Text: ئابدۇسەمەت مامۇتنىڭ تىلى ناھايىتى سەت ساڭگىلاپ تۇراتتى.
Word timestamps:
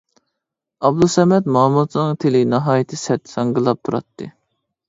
ئابدۇسەمەت 0.87 1.51
مامۇتنىڭ 1.57 2.17
تىلى 2.25 2.41
ناھايىتى 2.55 3.01
سەت 3.05 3.33
ساڭگىلاپ 3.35 3.83
تۇراتتى. 3.87 4.31